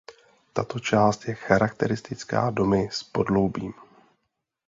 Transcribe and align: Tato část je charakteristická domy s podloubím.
Tato 0.53 0.79
část 0.79 1.27
je 1.27 1.35
charakteristická 1.35 2.49
domy 2.49 2.89
s 2.91 3.03
podloubím. 3.03 3.73